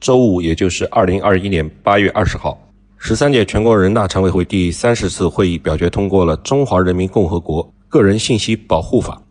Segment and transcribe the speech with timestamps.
[0.00, 2.58] 周五，也就是二零二一年八月二十号，
[2.96, 9.22] 十三届全国人大常委会第三十次会议表决通过了《中华人民共和国个人信息保护法》，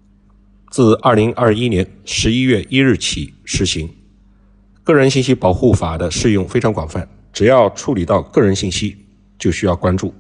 [0.70, 3.90] 自二零二一年十一月一日起实行。
[4.84, 8.96] 个人信息保护法的适用非常广泛，只要处理到个人信息，
[9.40, 10.14] 就需要关注。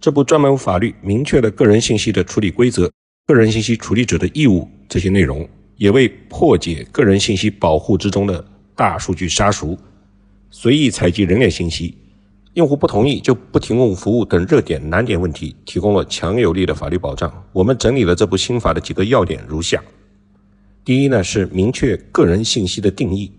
[0.00, 2.88] 这部专门法律明确了个人信息的处理规则、
[3.26, 8.44] 个人信息处理者的义务这些内容，也为破解个人信息保护之中的
[8.76, 9.76] 大数据杀熟、
[10.50, 11.96] 随意采集人脸信息、
[12.54, 17.44] 用户不同意就不提供服务等热点难点问题提供了强有力的法律保障。
[17.52, 19.82] 我们整理了这部新法的几个要点如下：
[20.84, 23.32] 第一呢，是明确个人信息的定义。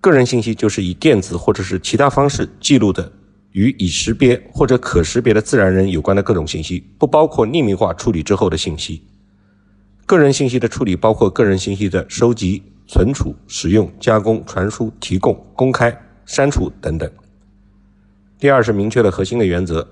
[0.00, 3.12] 个人信息就是以电子或者是其他方式记录的。
[3.52, 9.02] 与已识别或者可识别的自然人有关的各种信息，不包括匿名化处理之后的信息。
[10.04, 17.08] 个人信息的处理包括个人信息的收集、存储、使用、加工、传输、提供、公开、删除等等。
[18.38, 19.86] 第二是明确了核心的原则：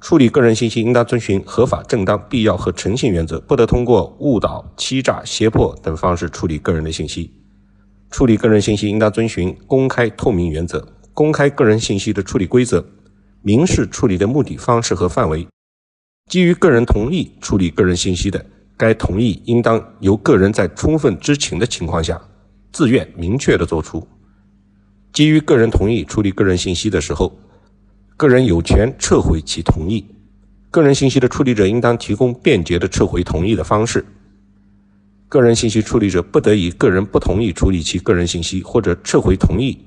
[0.00, 7.30] 处理个人信息应当遵循合法、正当、必要和诚信原则，不得通过误导、欺诈、胁迫等方式处理个人的信息。
[8.10, 10.88] 处理个人信息应当遵循公开、透明原则。
[11.12, 12.84] 公开个人信息的处理规则，
[13.42, 15.46] 明示处理的目的、方式和范围。
[16.30, 22.20] 基于个人同意处理个人信息的，该同意应当由个人在充分知情的情况下，
[22.72, 24.06] 自愿明确的作出。
[25.12, 27.38] 基于个人同意处理个人信息的时候，
[28.16, 30.04] 个人有权撤回其同意。
[30.70, 34.04] 个人信息的处理者应当提供便捷的撤回同意的方式。
[35.28, 39.78] 个人信息处理者不得以个人不同意处理其个人信息或者撤回同意。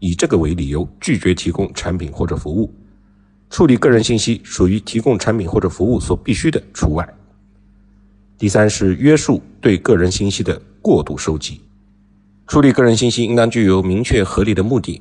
[0.00, 2.74] 以这个为理由拒绝提供产品或者服务，
[3.48, 7.08] 处理个人信息属于提供产品或者服务所必须的除外。
[8.44, 11.62] 第三是约束对个人信息的过度收集，
[12.46, 15.00] 处理个人信息应当具有明确合理的目的，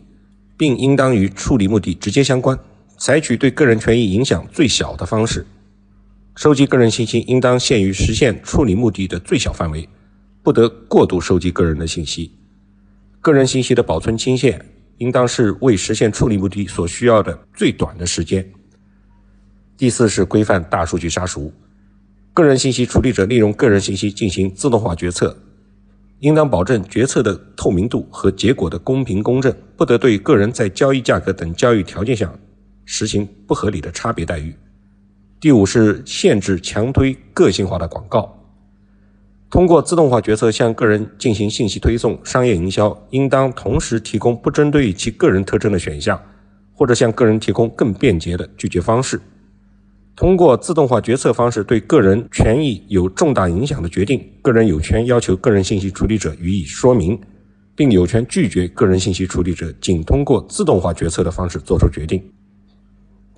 [0.55, 2.57] 并应当与处理目的直接相关，
[2.97, 5.45] 采取对个人权益影响最小的方式。
[6.37, 9.89] 收集个人信息应当限于实现处理目的的最小范围，
[10.41, 12.31] 不得过度收集个人的信息。
[13.19, 14.65] 个人信息的保存期限。
[14.99, 18.49] 应当是为实现处理目的所需要的最短的时间。
[19.75, 21.51] 第四是规范大数据杀熟，
[22.33, 25.37] 个人信息处理者利用个人信息进行自动化决策，
[26.17, 32.33] 应当保证决策的透明度和结果的公平公正，不得对个人在交易价格等交易条件下
[32.85, 34.55] 实行不合理的差别待遇。
[35.39, 38.35] 第五是限制强推个性化的广告。
[39.51, 46.19] 通过自动化决策向个人进行信息推送，商业营销应当同时提供不针对其个人特征的选项，
[46.73, 49.21] 或者向个人提供更便捷的拒绝方式。
[50.15, 57.19] 通过自动化决策方式对个人权益有重大影响的决定，个人有权要求个人信息处理者予以说明，
[57.75, 62.23] 并有权拒绝个人信息处理者仅通过自动化决策的方式作出决定。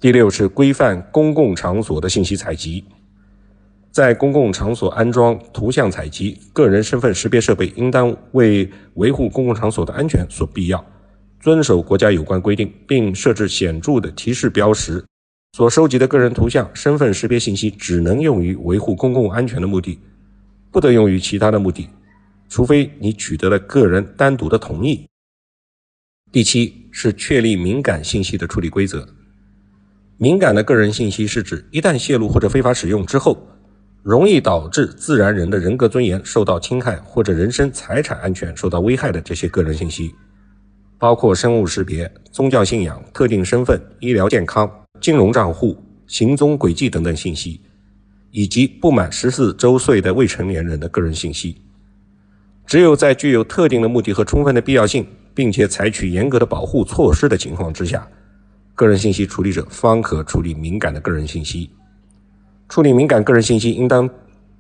[0.02, 2.84] 第六是规范公共场所的信息采集。
[3.90, 10.84] 在公共场所安装图像采集、个人身份识别设备，应当为维护公共场所的安全所必要，
[11.40, 15.02] 遵守国家有关规定，并设置显著的提示标识。
[15.56, 19.98] 所收集的个人图像、身份识别信息只能用于维护公共安全的目的，
[20.70, 21.88] 不得用于其他的目的，
[22.50, 25.08] 除非你取得了个人单独的同意。
[26.30, 29.08] 第七是确立敏感信息的处理规则。
[30.18, 33.42] 敏感的个人信息是指一旦泄露或者非法使用之后。
[34.04, 40.14] 容易导致自然人的人格尊严受到侵害或者人身财产安全受到危害的这些个人信息，
[40.98, 44.70] 包括生物识别、宗教信仰、特定身份、医疗健康、
[45.02, 47.62] 金融账户、行踪轨迹等等信息，
[48.32, 51.62] 以及不满十四周岁的未成年人的个人信息。
[52.66, 58.08] 只有在具有特定的目的和充分的必要性，并且采取严格的保护措施的情况之下，
[58.74, 61.70] 个人信息处理者方可处理敏感的个人信息。
[62.68, 64.10] 处理敏感个人信息，应当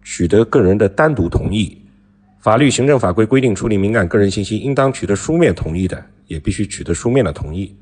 [0.03, 1.81] 取得个人的单独同意。
[2.39, 7.75] 法律、行政法规规定，处理敏感个人信息应当取得书面同意的，也必须取得书面的同意。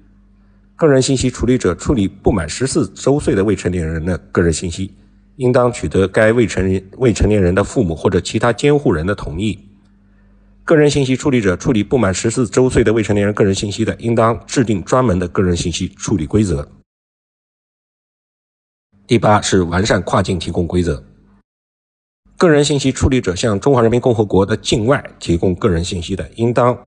[0.75, 4.93] 个人信息处理者处理不满十四周岁的未成年人的个人信息，
[5.35, 9.59] 应当取得该未成年未成年人的父母或者其他监护人的同意。
[10.65, 16.67] 个人信息处理者处理不满十四周岁的未成年人个人信息的，应当制定专门的个人信息处理规则。
[19.05, 21.03] 第八是完善跨境提供规则。
[22.37, 26.77] 个人信息处理者向中华人民共和国的境外提供个人信息的，应当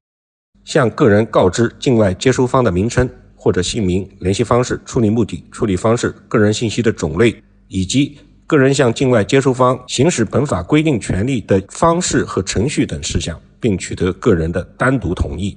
[0.66, 8.18] 向个人告知境外接收方的名称或者姓名、联系方式、处理目的、处理方式、个人信息的种类，以及
[8.48, 15.56] 个人向境外接收方行使本法规定权利的方式和程序等事项，并取得个人的单独同意。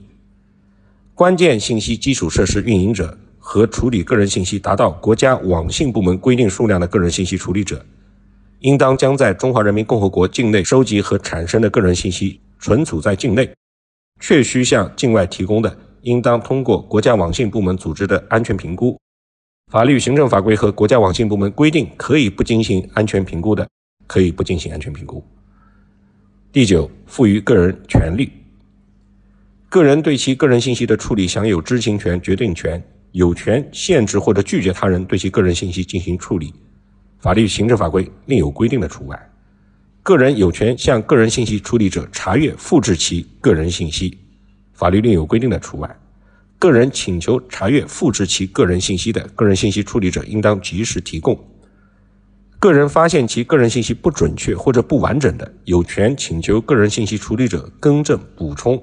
[1.15, 7.83] 关键信息基础设施运营者和处理个人信息达到国家网信部门规定数量的个人信息处理者，
[8.59, 13.45] 应当将在中华人民共和国境内收集和产生的个人信息存储在境内；
[14.19, 18.99] 确需向境外提供的，应当通过国家网信部门组织的安全评估。
[19.71, 23.67] 法律、行政法规和国家网信部门规定可以不进行安全评估的，
[24.07, 25.23] 可以不进行安全评估。
[26.51, 28.31] 第九，赋予个人权利。
[29.69, 36.51] 个人对其个人信息的处理享有知情权、决定权，有权限制或者拒绝他人对其个人信息进行处理。
[37.19, 39.28] 法律、行政法规另有规定的除外。
[40.09, 44.17] 个人有权向个人信息处理者查阅、复制其个人信息。
[44.73, 45.99] 法律另有规定的除外。
[46.57, 51.39] 个人请求查阅、复制其个人信息的个人信息处理者，应当及时提供。
[52.57, 58.81] 个人发现其个人信息不准确或者不完整的，有权请求个人信息处理者更正、补充。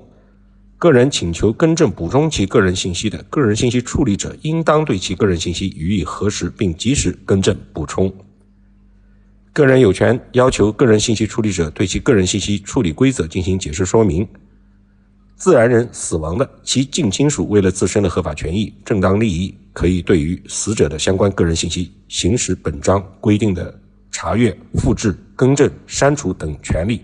[0.79, 8.15] 个人请求更正、补充其个人信息的个人信息处理者，应当对其个人信息予以核实，并及时更正、补充。
[9.57, 14.29] 个人有权要求个人信息处理者对其个人信息处理规则进行解释说明。
[15.35, 23.75] 自然人死亡的，其近亲属为了自身的合法权益、正当利益，可以对于死者的相关个人信息行使本章规定的
[24.11, 27.03] 查阅、复制、更正、删除等权利。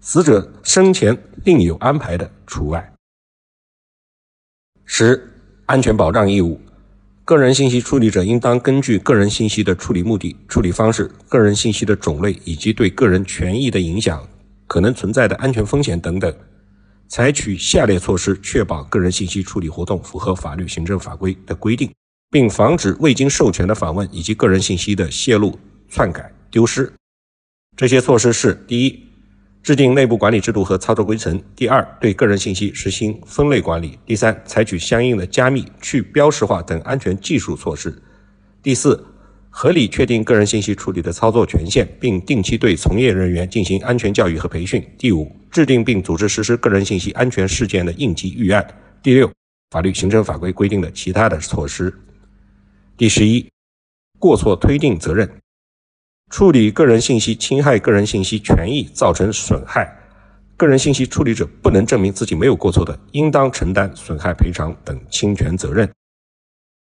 [0.00, 2.92] 死者生前另有安排的，除外。
[4.86, 5.32] 十、
[5.66, 6.60] 安全保障义务。
[7.26, 14.24] 个人信息处理者应当根据个人信息的处理目的、处理方式、个人信息的种类以及对个人权益的影响、
[14.68, 16.32] 可能存在的安全风险等等，
[17.08, 21.90] 采取下列措施，确保个人信息处理活动符合法律、行政法规的规定，
[22.30, 25.58] 并防止未经授权的访问以及个人信息的泄露、
[25.88, 26.92] 篡改、丢失。
[27.76, 29.05] 这些措施是：第一，
[29.66, 31.42] 制定内部管理制度和操作规程。
[31.56, 33.98] 第二，对个人信息实行分类管理。
[34.06, 37.92] 第三，采取相应的加密、去标识化等安全技术措施。
[38.62, 39.04] 第四，
[39.50, 44.80] 合理确定个人信息处理的操作权限，并定期对从业人员进行安全教育和培训。
[44.96, 48.64] 第五，制定并组织实施个人信息安全事件的应急预案。
[49.02, 49.28] 第六，
[49.72, 51.92] 法律、行政法规规定的其他的措施。
[52.96, 53.44] 第十一，
[54.20, 55.28] 过错推定责任。
[56.30, 59.90] 处理个人信息侵害个人信息权益造成损害，
[60.56, 65.88] 个人信息处理者不能证明自己没有过错的，应当承担损害赔偿等侵权责任。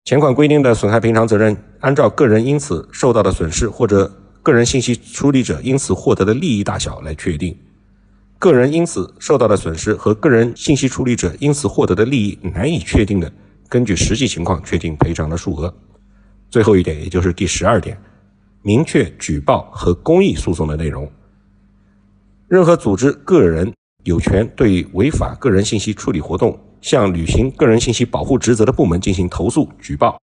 [0.05, 4.11] 前款规定的损害赔偿责任，按照个人因此受到的损失或者
[4.41, 7.55] 个人信息处理者因此获得的利益大小来确定。
[8.39, 13.31] 个人因此受到的损失和个人信息处理者因此获得的利益难以确定的，
[13.67, 15.73] 根据实际情况确定赔偿的数额。
[16.49, 17.99] 最后一点，也就是第十二点。
[18.67, 21.07] 明确举报和公益诉讼的内容。
[22.47, 23.71] 任何组织、个人
[24.05, 30.19] 有权对违法个人信息处理活动向履行个人信息保护职责的部门进行投诉、举报。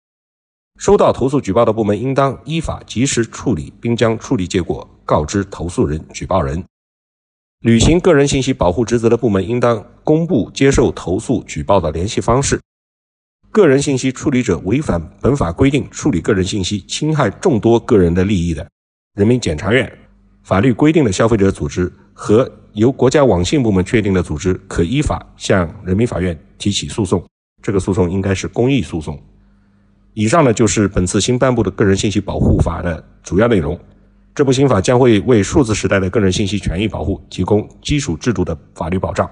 [0.79, 6.62] 收到投诉、举报的部门应当依法及时处理，并将处理结果告知投诉人、举报人。
[7.61, 12.61] 履行个人信息保护职责的部门应当公布接受投诉、举报的联系方式。
[13.56, 18.69] 个人信息处理者违反本法规定处理个人信息，侵害众多个人的利益的，
[19.14, 19.91] 人民检察院
[20.43, 27.25] 法律规定的消费者组织和由国家网信部门确定的组织，可依法向人民法院提起诉讼。
[27.62, 29.19] 这个诉讼应该是公益诉讼。
[30.13, 33.81] 以上呢，就是本次新颁布的个人信息保护法的主要内容。
[34.34, 39.27] 这部新法将会为数字时代的个人信息权益保护提供基础制度的法律保障。